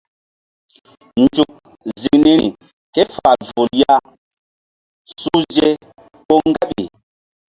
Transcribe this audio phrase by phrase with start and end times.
[1.21, 1.49] Nzuk
[2.01, 2.47] ziŋ niri
[2.93, 3.93] ke fal vul ya
[5.19, 5.67] suhze
[6.25, 6.83] ko ŋgaɓi.